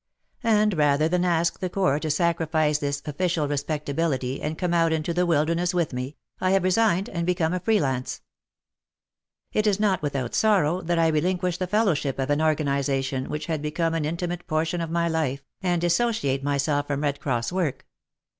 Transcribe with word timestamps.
And 0.41 0.73
rather 0.79 1.07
than 1.07 1.23
ask 1.23 1.59
the 1.59 1.69
Corps 1.69 1.99
to 1.99 2.09
sacrifice 2.09 2.79
this 2.79 3.03
official 3.05 3.47
respectability 3.47 4.41
and 4.41 4.57
come 4.57 4.73
out 4.73 4.91
into 4.91 5.13
the 5.13 5.27
wilderness 5.27 5.75
with 5.75 5.93
me— 5.93 6.15
I 6.41 6.49
have 6.53 6.63
resigned 6.63 7.07
and 7.07 7.23
become 7.23 7.53
a 7.53 7.59
free 7.59 7.79
lance. 7.79 8.19
It 9.53 9.67
is 9.67 9.79
not 9.79 10.01
without 10.01 10.33
sorrow 10.33 10.81
that 10.81 10.97
I 10.97 11.09
relinquish 11.09 11.59
the 11.59 11.67
fellowship 11.67 12.17
of 12.17 12.31
an 12.31 12.41
organization 12.41 13.29
which 13.29 13.45
had 13.45 13.61
become 13.61 13.93
an 13.93 14.05
intimate 14.05 14.47
portion 14.47 14.81
of 14.81 14.89
my 14.89 15.07
life, 15.07 15.43
and 15.61 15.79
dissociate 15.79 16.43
myself 16.43 16.87
from 16.87 17.01
Red 17.03 17.19
Cross 17.19 17.51
work. 17.51 17.85